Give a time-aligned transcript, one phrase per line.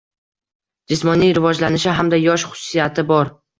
[0.93, 3.35] Jismoniy rivojlanishi hamda yosh xususiyati bor.